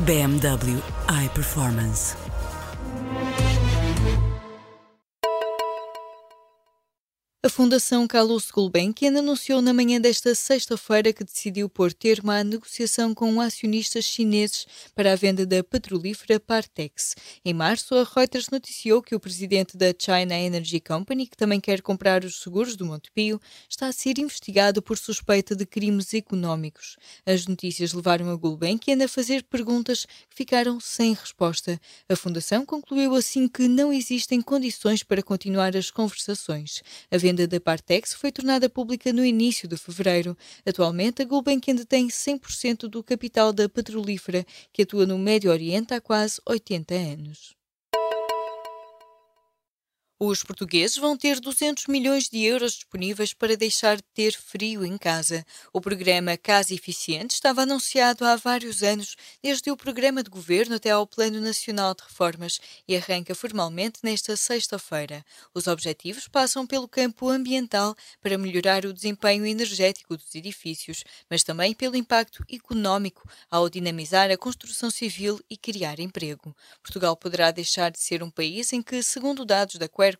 BMW 0.00 0.80
iPerformance. 1.08 2.31
A 7.44 7.48
Fundação 7.48 8.06
Carlos 8.06 8.52
Gulbenkian 8.52 9.18
anunciou 9.18 9.60
na 9.60 9.74
manhã 9.74 10.00
desta 10.00 10.32
sexta-feira 10.32 11.12
que 11.12 11.24
decidiu 11.24 11.68
pôr 11.68 11.92
termo 11.92 12.30
à 12.30 12.44
negociação 12.44 13.12
com 13.12 13.40
acionistas 13.40 14.04
chineses 14.04 14.64
para 14.94 15.12
a 15.12 15.16
venda 15.16 15.44
da 15.44 15.60
petrolífera 15.64 16.38
Partex. 16.38 17.16
Em 17.44 17.52
março, 17.52 17.96
a 17.96 18.04
Reuters 18.04 18.48
noticiou 18.48 19.02
que 19.02 19.16
o 19.16 19.18
presidente 19.18 19.76
da 19.76 19.92
China 19.98 20.38
Energy 20.38 20.78
Company, 20.78 21.26
que 21.26 21.36
também 21.36 21.60
quer 21.60 21.82
comprar 21.82 22.24
os 22.24 22.40
seguros 22.40 22.76
do 22.76 22.86
Montepio, 22.86 23.40
está 23.68 23.88
a 23.88 23.92
ser 23.92 24.20
investigado 24.20 24.80
por 24.80 24.96
suspeita 24.96 25.56
de 25.56 25.66
crimes 25.66 26.14
económicos. 26.14 26.96
As 27.26 27.44
notícias 27.48 27.92
levaram 27.92 28.30
a 28.30 28.36
Gulbenkian 28.36 29.04
a 29.04 29.08
fazer 29.08 29.42
perguntas 29.42 30.06
que 30.30 30.36
ficaram 30.36 30.78
sem 30.78 31.12
resposta. 31.12 31.76
A 32.08 32.14
Fundação 32.14 32.64
concluiu 32.64 33.16
assim 33.16 33.48
que 33.48 33.66
não 33.66 33.92
existem 33.92 34.40
condições 34.40 35.02
para 35.02 35.24
continuar 35.24 35.76
as 35.76 35.90
conversações. 35.90 36.84
A 37.10 37.18
venda 37.32 37.48
da 37.48 37.58
Partex 37.58 38.12
foi 38.12 38.30
tornada 38.30 38.68
pública 38.68 39.10
no 39.10 39.24
início 39.24 39.66
de 39.66 39.78
fevereiro. 39.78 40.36
Atualmente, 40.66 41.22
a 41.22 41.24
Gulbenkian 41.24 41.74
detém 41.74 42.08
100% 42.08 42.88
do 42.88 43.02
capital 43.02 43.54
da 43.54 43.68
petrolífera, 43.68 44.44
que 44.70 44.82
atua 44.82 45.06
no 45.06 45.18
Médio 45.18 45.50
Oriente 45.50 45.94
há 45.94 46.00
quase 46.00 46.40
80 46.46 46.94
anos. 46.94 47.61
Os 50.24 50.44
portugueses 50.44 50.98
vão 50.98 51.16
ter 51.16 51.40
200 51.40 51.88
milhões 51.88 52.28
de 52.28 52.44
euros 52.44 52.74
disponíveis 52.74 53.34
para 53.34 53.56
deixar 53.56 53.96
de 53.96 54.04
ter 54.14 54.30
frio 54.30 54.84
em 54.84 54.96
casa. 54.96 55.44
O 55.72 55.80
programa 55.80 56.36
Casa 56.36 56.72
Eficiente 56.72 57.34
estava 57.34 57.62
anunciado 57.62 58.24
há 58.24 58.36
vários 58.36 58.84
anos, 58.84 59.16
desde 59.42 59.68
o 59.72 59.76
programa 59.76 60.22
de 60.22 60.30
governo 60.30 60.76
até 60.76 60.90
ao 60.90 61.08
Plano 61.08 61.40
Nacional 61.40 61.92
de 61.92 62.04
Reformas, 62.04 62.60
e 62.86 62.94
arranca 62.94 63.34
formalmente 63.34 63.98
nesta 64.04 64.36
sexta-feira. 64.36 65.24
Os 65.52 65.66
objetivos 65.66 66.28
passam 66.28 66.68
pelo 66.68 66.86
campo 66.86 67.28
ambiental 67.28 67.96
para 68.20 68.38
melhorar 68.38 68.86
o 68.86 68.92
desempenho 68.92 69.44
energético 69.44 70.16
dos 70.16 70.32
edifícios, 70.36 71.02
mas 71.28 71.42
também 71.42 71.74
pelo 71.74 71.96
impacto 71.96 72.44
económico 72.48 73.28
ao 73.50 73.68
dinamizar 73.68 74.30
a 74.30 74.36
construção 74.36 74.88
civil 74.88 75.40
e 75.50 75.56
criar 75.56 75.98
emprego. 75.98 76.54
Portugal 76.80 77.16
poderá 77.16 77.50
deixar 77.50 77.90
de 77.90 77.98
ser 77.98 78.22
um 78.22 78.30
país 78.30 78.72
em 78.72 78.80
que, 78.80 79.02
segundo 79.02 79.44
dados 79.44 79.74
da 79.74 79.88
Quer 79.88 80.11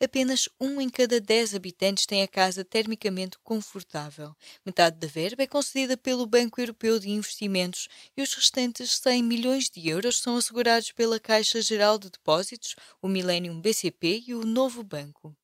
apenas 0.00 0.48
um 0.60 0.80
em 0.80 0.88
cada 0.88 1.20
dez 1.20 1.54
habitantes 1.54 2.06
tem 2.06 2.22
a 2.22 2.28
casa 2.28 2.64
termicamente 2.64 3.38
confortável. 3.42 4.34
Metade 4.64 4.98
da 4.98 5.06
verba 5.06 5.42
é 5.42 5.46
concedida 5.46 5.96
pelo 5.96 6.26
Banco 6.26 6.60
Europeu 6.60 6.98
de 6.98 7.10
Investimentos 7.10 7.88
e 8.16 8.22
os 8.22 8.34
restantes 8.34 8.92
100 8.98 9.22
milhões 9.22 9.70
de 9.70 9.88
euros 9.88 10.18
são 10.18 10.36
assegurados 10.36 10.92
pela 10.92 11.18
Caixa 11.20 11.60
Geral 11.60 11.98
de 11.98 12.10
Depósitos, 12.10 12.76
o 13.00 13.08
Millennium 13.08 13.60
BCP 13.60 14.24
e 14.26 14.34
o 14.34 14.44
Novo 14.44 14.82
Banco. 14.82 15.36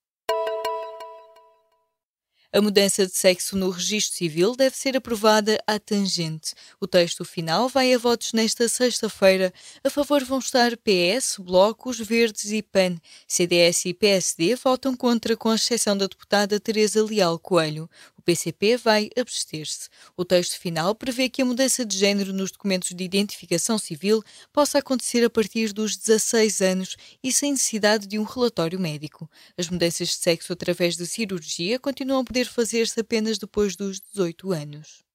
A 2.51 2.63
mudança 2.63 3.07
de 3.07 3.15
sexo 3.15 3.59
no 3.59 3.69
registro 3.69 4.17
civil 4.17 4.57
deve 4.57 4.75
ser 4.75 4.97
aprovada 4.97 5.63
à 5.67 5.79
tangente. 5.79 6.55
O 6.81 6.87
texto 6.87 7.23
final 7.23 7.69
vai 7.69 7.93
a 7.93 7.99
votos 7.99 8.33
nesta 8.33 8.67
sexta-feira. 8.71 9.53
A 9.85 9.91
favor 9.91 10.25
vão 10.25 10.39
estar 10.39 10.75
PS, 10.79 11.37
Blocos, 11.39 11.99
Verdes 11.99 12.51
e 12.51 12.63
PAN. 12.63 12.97
CDS 13.27 13.85
e 13.85 13.93
PSD 13.93 14.55
votam 14.57 14.97
contra, 14.97 15.37
com 15.37 15.53
exceção 15.53 15.95
da 15.95 16.07
deputada 16.07 16.59
Teresa 16.59 17.05
Leal 17.05 17.39
Coelho. 17.39 17.89
PCP 18.29 18.77
vai 18.77 19.09
abster-se. 19.19 19.89
O 20.15 20.23
texto 20.23 20.59
final 20.59 20.95
prevê 20.95 21.31
que 21.31 21.41
a 21.41 21.47
mudança 21.47 21.83
de 21.83 21.97
género 21.97 22.31
nos 22.31 22.51
documentos 22.51 22.95
de 22.95 23.03
identificação 23.03 23.79
civil 23.79 24.23
possa 24.53 24.81
acontecer 24.81 25.25
a 25.25 25.31
partir 25.31 25.73
dos 25.73 25.97
16 25.97 26.61
anos 26.61 26.97
e 27.25 27.33
sem 27.33 27.53
necessidade 27.53 28.07
de 28.07 28.19
um 28.19 28.25
relatório 28.25 28.79
médico. 28.79 29.31
As 29.57 29.71
mudanças 29.71 30.09
de 30.09 30.17
sexo 30.17 30.53
através 30.53 30.95
de 30.95 31.07
cirurgia 31.07 31.79
continuam 31.79 32.21
a 32.21 32.25
poder 32.25 32.45
fazer-se 32.45 33.01
apenas 33.01 33.39
depois 33.39 33.75
dos 33.75 33.99
18 33.99 34.53
anos. 34.53 35.08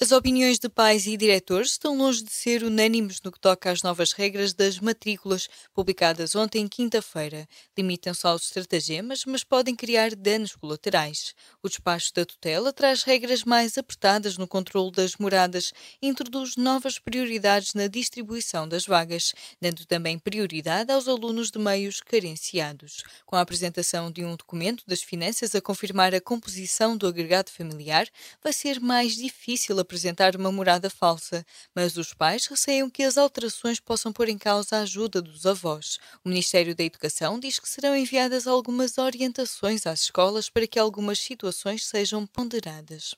As 0.00 0.12
opiniões 0.12 0.60
de 0.60 0.68
pais 0.68 1.08
e 1.08 1.16
diretores 1.16 1.72
estão 1.72 1.98
longe 1.98 2.22
de 2.22 2.30
ser 2.30 2.62
unânimes 2.62 3.20
no 3.20 3.32
que 3.32 3.40
toca 3.40 3.68
às 3.68 3.82
novas 3.82 4.12
regras 4.12 4.52
das 4.52 4.78
matrículas, 4.78 5.48
publicadas 5.74 6.36
ontem, 6.36 6.68
quinta-feira. 6.68 7.48
Limitam-se 7.76 8.24
aos 8.24 8.44
estratagemas, 8.44 9.24
mas 9.24 9.42
podem 9.42 9.74
criar 9.74 10.14
danos 10.14 10.54
colaterais. 10.54 11.34
O 11.64 11.68
despacho 11.68 12.14
da 12.14 12.24
tutela 12.24 12.72
traz 12.72 13.02
regras 13.02 13.42
mais 13.42 13.76
apertadas 13.76 14.38
no 14.38 14.46
controle 14.46 14.92
das 14.92 15.16
moradas 15.16 15.72
e 16.00 16.06
introduz 16.06 16.54
novas 16.54 17.00
prioridades 17.00 17.74
na 17.74 17.88
distribuição 17.88 18.68
das 18.68 18.86
vagas, 18.86 19.34
dando 19.60 19.84
também 19.84 20.16
prioridade 20.16 20.92
aos 20.92 21.08
alunos 21.08 21.50
de 21.50 21.58
meios 21.58 22.00
carenciados. 22.00 23.02
Com 23.26 23.34
a 23.34 23.40
apresentação 23.40 24.12
de 24.12 24.24
um 24.24 24.36
documento 24.36 24.84
das 24.86 25.02
finanças 25.02 25.56
a 25.56 25.60
confirmar 25.60 26.14
a 26.14 26.20
composição 26.20 26.96
do 26.96 27.08
agregado 27.08 27.50
familiar, 27.50 28.06
vai 28.40 28.52
ser 28.52 28.78
mais 28.78 29.16
difícil 29.16 29.87
apresentar 29.88 30.36
uma 30.36 30.52
morada 30.52 30.90
falsa, 30.90 31.44
mas 31.74 31.96
os 31.96 32.12
pais 32.12 32.46
receiam 32.46 32.90
que 32.90 33.02
as 33.02 33.16
alterações 33.16 33.80
possam 33.80 34.12
pôr 34.12 34.28
em 34.28 34.36
causa 34.36 34.76
a 34.76 34.80
ajuda 34.82 35.22
dos 35.22 35.46
avós. 35.46 35.98
O 36.22 36.28
Ministério 36.28 36.74
da 36.76 36.84
Educação 36.84 37.40
diz 37.40 37.58
que 37.58 37.68
serão 37.68 37.96
enviadas 37.96 38.46
algumas 38.46 38.98
orientações 38.98 39.86
às 39.86 40.02
escolas 40.02 40.50
para 40.50 40.66
que 40.66 40.78
algumas 40.78 41.18
situações 41.18 41.86
sejam 41.86 42.26
ponderadas. 42.26 43.14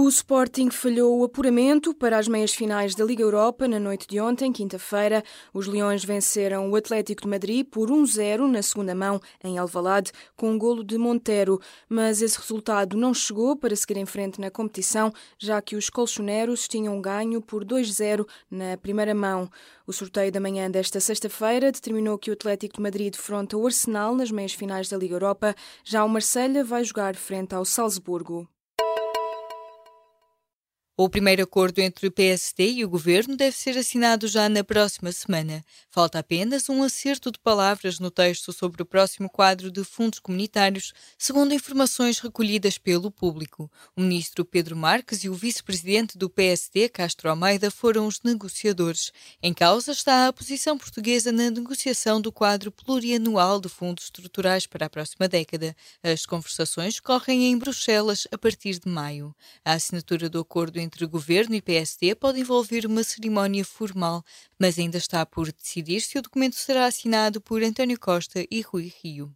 O 0.00 0.08
Sporting 0.08 0.70
falhou 0.70 1.18
o 1.18 1.24
apuramento 1.24 1.92
para 1.92 2.16
as 2.16 2.28
meias 2.28 2.54
finais 2.54 2.94
da 2.94 3.04
Liga 3.04 3.20
Europa 3.20 3.66
na 3.66 3.80
noite 3.80 4.06
de 4.06 4.20
ontem, 4.20 4.52
quinta-feira. 4.52 5.24
Os 5.52 5.66
Leões 5.66 6.04
venceram 6.04 6.70
o 6.70 6.76
Atlético 6.76 7.22
de 7.22 7.28
Madrid 7.28 7.66
por 7.66 7.90
1-0 7.90 8.48
na 8.48 8.62
segunda 8.62 8.94
mão 8.94 9.20
em 9.42 9.58
Alvalade, 9.58 10.12
com 10.36 10.52
um 10.52 10.56
golo 10.56 10.84
de 10.84 10.96
Montero, 10.96 11.60
mas 11.88 12.22
esse 12.22 12.38
resultado 12.38 12.96
não 12.96 13.12
chegou 13.12 13.56
para 13.56 13.74
seguir 13.74 13.96
em 13.96 14.06
frente 14.06 14.40
na 14.40 14.52
competição, 14.52 15.12
já 15.36 15.60
que 15.60 15.74
os 15.74 15.90
colchoneros 15.90 16.68
tinham 16.68 17.00
ganho 17.00 17.42
por 17.42 17.64
2-0 17.64 18.24
na 18.48 18.76
primeira 18.76 19.16
mão. 19.16 19.50
O 19.84 19.92
sorteio 19.92 20.30
da 20.30 20.38
manhã 20.38 20.70
desta 20.70 21.00
sexta-feira 21.00 21.72
determinou 21.72 22.16
que 22.18 22.30
o 22.30 22.34
Atlético 22.34 22.76
de 22.76 22.82
Madrid 22.82 23.14
defronta 23.14 23.56
o 23.56 23.66
Arsenal 23.66 24.14
nas 24.14 24.30
meias 24.30 24.52
finais 24.52 24.88
da 24.88 24.96
Liga 24.96 25.16
Europa, 25.16 25.56
já 25.82 26.04
o 26.04 26.08
Marselha 26.08 26.62
vai 26.62 26.84
jogar 26.84 27.16
frente 27.16 27.52
ao 27.52 27.64
Salzburgo. 27.64 28.48
O 31.00 31.08
primeiro 31.08 31.44
acordo 31.44 31.78
entre 31.78 32.08
o 32.08 32.10
PSD 32.10 32.72
e 32.72 32.84
o 32.84 32.88
governo 32.88 33.36
deve 33.36 33.56
ser 33.56 33.78
assinado 33.78 34.26
já 34.26 34.48
na 34.48 34.64
próxima 34.64 35.12
semana. 35.12 35.64
Falta 35.88 36.18
apenas 36.18 36.68
um 36.68 36.82
acerto 36.82 37.30
de 37.30 37.38
palavras 37.38 38.00
no 38.00 38.10
texto 38.10 38.52
sobre 38.52 38.82
o 38.82 38.84
próximo 38.84 39.30
quadro 39.30 39.70
de 39.70 39.84
fundos 39.84 40.18
comunitários, 40.18 40.92
segundo 41.16 41.54
informações 41.54 42.18
recolhidas 42.18 42.78
pelo 42.78 43.12
público. 43.12 43.70
O 43.94 44.00
ministro 44.00 44.44
Pedro 44.44 44.74
Marques 44.74 45.22
e 45.22 45.28
o 45.28 45.34
vice-presidente 45.34 46.18
do 46.18 46.28
PSD, 46.28 46.88
Castro 46.88 47.30
Almeida, 47.30 47.70
foram 47.70 48.04
os 48.04 48.20
negociadores. 48.24 49.12
Em 49.40 49.54
causa 49.54 49.92
está 49.92 50.26
a 50.26 50.32
posição 50.32 50.76
portuguesa 50.76 51.30
na 51.30 51.48
negociação 51.48 52.20
do 52.20 52.32
quadro 52.32 52.72
plurianual 52.72 53.60
de 53.60 53.68
fundos 53.68 54.06
estruturais 54.06 54.66
para 54.66 54.86
a 54.86 54.90
próxima 54.90 55.28
década. 55.28 55.76
As 56.02 56.26
conversações 56.26 56.98
correm 56.98 57.44
em 57.44 57.56
Bruxelas 57.56 58.26
a 58.32 58.36
partir 58.36 58.80
de 58.80 58.88
maio. 58.88 59.32
A 59.64 59.74
assinatura 59.74 60.28
do 60.28 60.40
acordo 60.40 60.87
entre 60.88 61.04
governo 61.04 61.54
e 61.54 61.60
PSD 61.60 62.14
pode 62.14 62.40
envolver 62.40 62.86
uma 62.86 63.04
cerimónia 63.04 63.62
formal, 63.62 64.24
mas 64.58 64.78
ainda 64.78 64.96
está 64.96 65.24
por 65.26 65.52
decidir 65.52 66.00
se 66.00 66.18
o 66.18 66.22
documento 66.22 66.56
será 66.56 66.86
assinado 66.86 67.42
por 67.42 67.62
António 67.62 68.00
Costa 68.00 68.44
e 68.50 68.62
Rui 68.62 68.90
Rio. 69.02 69.30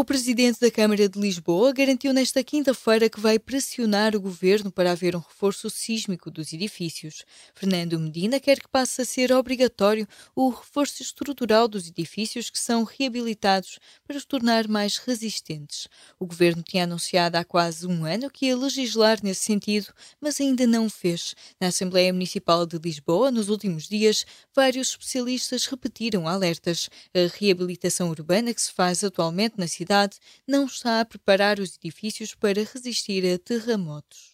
O 0.00 0.04
presidente 0.10 0.58
da 0.58 0.70
Câmara 0.70 1.06
de 1.10 1.20
Lisboa 1.20 1.74
garantiu 1.74 2.14
nesta 2.14 2.42
quinta-feira 2.42 3.10
que 3.10 3.20
vai 3.20 3.38
pressionar 3.38 4.16
o 4.16 4.20
governo 4.20 4.72
para 4.72 4.92
haver 4.92 5.14
um 5.14 5.18
reforço 5.18 5.68
sísmico 5.68 6.30
dos 6.30 6.54
edifícios. 6.54 7.22
Fernando 7.54 8.00
Medina 8.00 8.40
quer 8.40 8.58
que 8.60 8.66
passe 8.66 9.02
a 9.02 9.04
ser 9.04 9.30
obrigatório 9.30 10.08
o 10.34 10.48
reforço 10.48 11.02
estrutural 11.02 11.68
dos 11.68 11.86
edifícios 11.86 12.48
que 12.48 12.58
são 12.58 12.82
reabilitados 12.82 13.78
para 14.02 14.16
os 14.16 14.24
tornar 14.24 14.66
mais 14.66 14.96
resistentes. 14.96 15.86
O 16.18 16.24
governo 16.24 16.62
tinha 16.62 16.84
anunciado 16.84 17.36
há 17.36 17.44
quase 17.44 17.86
um 17.86 18.06
ano 18.06 18.30
que 18.30 18.46
ia 18.46 18.56
legislar 18.56 19.18
nesse 19.22 19.42
sentido, 19.42 19.92
mas 20.18 20.40
ainda 20.40 20.66
não 20.66 20.86
o 20.86 20.90
fez. 20.90 21.34
Na 21.60 21.66
Assembleia 21.66 22.10
Municipal 22.10 22.64
de 22.64 22.78
Lisboa, 22.78 23.30
nos 23.30 23.50
últimos 23.50 23.86
dias, 23.86 24.24
vários 24.56 24.92
especialistas 24.92 25.66
repetiram 25.66 26.26
alertas. 26.26 26.88
A 27.14 27.38
reabilitação 27.38 28.08
urbana 28.08 28.54
que 28.54 28.62
se 28.62 28.72
faz 28.72 29.04
atualmente 29.04 29.56
na 29.58 29.68
cidade 29.68 29.89
cidade 29.90 30.18
não 30.46 30.66
está 30.66 31.00
a 31.00 31.04
preparar 31.04 31.58
os 31.58 31.76
edifícios 31.76 32.32
para 32.32 32.62
resistir 32.62 33.24
a 33.26 33.36
terremotos. 33.36 34.29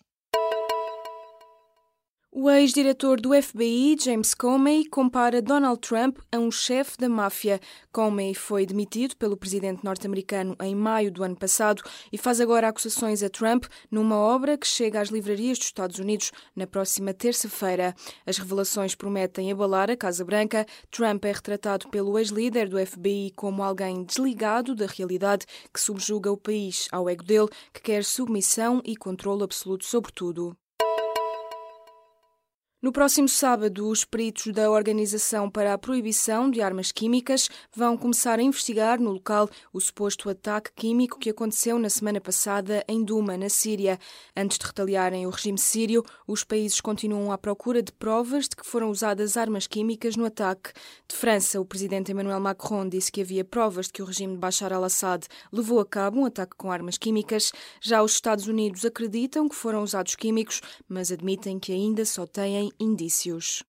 O 2.38 2.50
ex-diretor 2.50 3.18
do 3.18 3.30
FBI, 3.32 3.96
James 3.98 4.34
Comey, 4.34 4.84
compara 4.84 5.40
Donald 5.40 5.80
Trump 5.80 6.18
a 6.30 6.36
um 6.36 6.50
chefe 6.50 6.98
da 6.98 7.08
máfia. 7.08 7.58
Comey 7.90 8.34
foi 8.34 8.66
demitido 8.66 9.16
pelo 9.16 9.38
presidente 9.38 9.82
norte-americano 9.82 10.54
em 10.60 10.74
maio 10.74 11.10
do 11.10 11.24
ano 11.24 11.34
passado 11.34 11.82
e 12.12 12.18
faz 12.18 12.38
agora 12.38 12.68
acusações 12.68 13.22
a 13.22 13.30
Trump 13.30 13.64
numa 13.90 14.16
obra 14.16 14.58
que 14.58 14.66
chega 14.66 15.00
às 15.00 15.08
livrarias 15.08 15.56
dos 15.56 15.68
Estados 15.68 15.98
Unidos 15.98 16.30
na 16.54 16.66
próxima 16.66 17.14
terça-feira. 17.14 17.94
As 18.26 18.36
revelações 18.36 18.94
prometem 18.94 19.50
abalar 19.50 19.90
a 19.90 19.96
Casa 19.96 20.22
Branca. 20.22 20.66
Trump 20.90 21.24
é 21.24 21.32
retratado 21.32 21.88
pelo 21.88 22.18
ex-líder 22.18 22.68
do 22.68 22.86
FBI 22.86 23.32
como 23.34 23.62
alguém 23.62 24.04
desligado 24.04 24.74
da 24.74 24.84
realidade 24.84 25.46
que 25.72 25.80
subjuga 25.80 26.30
o 26.30 26.36
país 26.36 26.86
ao 26.92 27.08
ego 27.08 27.24
dele, 27.24 27.48
que 27.72 27.80
quer 27.80 28.04
submissão 28.04 28.82
e 28.84 28.94
controle 28.94 29.42
absoluto 29.42 29.86
sobre 29.86 30.12
tudo. 30.12 30.54
No 32.86 32.92
próximo 32.92 33.28
sábado, 33.28 33.88
os 33.88 34.04
peritos 34.04 34.52
da 34.52 34.70
Organização 34.70 35.50
para 35.50 35.74
a 35.74 35.78
Proibição 35.78 36.48
de 36.48 36.62
Armas 36.62 36.92
Químicas 36.92 37.50
vão 37.74 37.96
começar 37.96 38.38
a 38.38 38.42
investigar 38.42 39.00
no 39.00 39.10
local 39.10 39.50
o 39.72 39.80
suposto 39.80 40.30
ataque 40.30 40.70
químico 40.72 41.18
que 41.18 41.30
aconteceu 41.30 41.80
na 41.80 41.90
semana 41.90 42.20
passada 42.20 42.84
em 42.86 43.02
Duma, 43.02 43.36
na 43.36 43.48
Síria. 43.48 43.98
Antes 44.36 44.56
de 44.56 44.66
retaliarem 44.66 45.26
o 45.26 45.30
regime 45.30 45.58
sírio, 45.58 46.04
os 46.28 46.44
países 46.44 46.80
continuam 46.80 47.32
à 47.32 47.36
procura 47.36 47.82
de 47.82 47.90
provas 47.90 48.48
de 48.48 48.54
que 48.54 48.64
foram 48.64 48.88
usadas 48.88 49.36
armas 49.36 49.66
químicas 49.66 50.14
no 50.14 50.24
ataque. 50.24 50.70
De 51.08 51.16
França, 51.16 51.60
o 51.60 51.64
presidente 51.64 52.12
Emmanuel 52.12 52.38
Macron 52.38 52.88
disse 52.88 53.10
que 53.10 53.20
havia 53.20 53.44
provas 53.44 53.86
de 53.86 53.94
que 53.94 54.02
o 54.02 54.06
regime 54.06 54.34
de 54.34 54.38
Bashar 54.38 54.72
al-Assad 54.72 55.26
levou 55.52 55.80
a 55.80 55.84
cabo 55.84 56.20
um 56.20 56.24
ataque 56.24 56.54
com 56.56 56.70
armas 56.70 56.96
químicas. 56.96 57.50
Já 57.80 58.00
os 58.00 58.12
Estados 58.12 58.46
Unidos 58.46 58.84
acreditam 58.84 59.48
que 59.48 59.56
foram 59.56 59.82
usados 59.82 60.14
químicos, 60.14 60.60
mas 60.88 61.10
admitem 61.10 61.58
que 61.58 61.72
ainda 61.72 62.04
só 62.04 62.24
têm 62.28 62.70
indícios. 62.78 63.64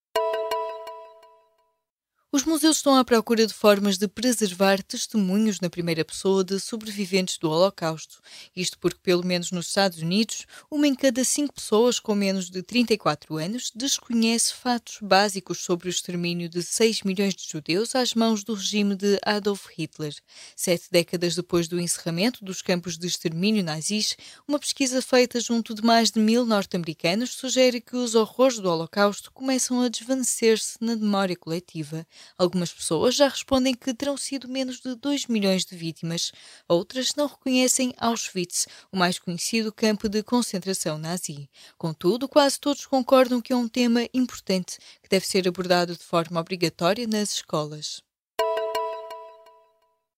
Os 2.30 2.44
museus 2.44 2.76
estão 2.76 2.94
à 2.94 3.06
procura 3.06 3.48
de 3.48 3.54
formas 3.54 3.98
de 3.98 4.06
preservar 4.06 4.84
testemunhos 4.84 5.62
na 5.62 5.70
primeira 5.70 6.04
pessoa 6.04 6.44
de 6.44 6.60
sobreviventes 6.60 7.38
do 7.38 7.50
Holocausto. 7.50 8.20
Isto 8.54 8.78
porque, 8.80 9.00
pelo 9.02 9.26
menos 9.26 9.50
nos 9.50 9.68
Estados 9.68 10.00
Unidos, 10.00 10.46
uma 10.70 10.86
em 10.86 10.94
cada 10.94 11.24
cinco 11.24 11.54
pessoas 11.54 12.02
com 12.02 12.14
menos 12.14 12.50
de 12.50 12.62
34 12.62 13.38
anos 13.38 13.72
desconhece 13.74 14.54
fatos 14.54 14.98
básicos 15.02 15.60
sobre 15.60 15.88
o 15.88 15.90
extermínio 15.90 16.50
de 16.50 16.62
6 16.62 17.04
milhões 17.04 17.34
de 17.34 17.48
judeus 17.50 17.96
às 17.96 18.14
mãos 18.14 18.44
do 18.44 18.56
regime 18.56 18.94
de 18.94 19.18
Adolf 19.24 19.68
Hitler. 19.78 20.14
Sete 20.54 20.88
décadas 20.92 21.34
depois 21.34 21.70
do 21.70 21.80
encerramento 21.80 22.44
dos 22.44 22.62
campos 22.62 22.98
de 22.98 23.08
extermínio 23.08 23.64
nazis, 23.64 24.18
uma 24.46 24.60
pesquisa 24.60 25.02
feita 25.02 25.40
junto 25.40 25.74
de 25.74 25.82
mais 25.82 26.12
de 26.12 26.20
mil 26.20 26.46
norte-americanos 26.46 27.30
sugere 27.36 27.80
que 27.80 27.96
os 27.96 28.16
horrores 28.16 28.60
do 28.60 28.70
Holocausto 28.70 29.32
começam 29.32 29.80
a 29.80 29.88
desvanecer-se 29.88 30.76
na 30.82 30.98
memória 30.98 31.38
coletiva. 31.38 32.06
Algumas 32.38 32.72
pessoas 32.72 33.16
já 33.16 33.28
respondem 33.28 33.76
que 33.76 33.94
terão 33.94 34.18
sido 34.18 34.48
menos 34.48 34.80
de 34.80 34.96
2 34.96 35.28
milhões 35.28 35.64
de 35.66 35.76
vítimas. 35.76 36.32
Outras 36.68 37.14
não 37.16 37.28
reconhecem 37.28 37.94
Auschwitz, 37.98 38.68
o 38.92 38.98
mais 38.98 39.20
conhecido 39.20 39.72
campo 39.72 40.10
de 40.10 40.24
concentração 40.24 40.98
nazi. 40.98 41.50
Contudo, 41.78 42.28
quase 42.28 42.60
todos 42.60 42.86
concordam 42.86 43.42
que 43.42 43.54
é 43.54 43.56
um 43.56 43.68
tema 43.68 44.08
importante 44.14 44.78
que 45.02 45.10
deve 45.10 45.28
ser 45.28 45.48
abordado 45.48 45.96
de 45.96 46.04
forma 46.04 46.40
obrigatória 46.40 47.06
nas 47.06 47.34
escolas. 47.34 48.07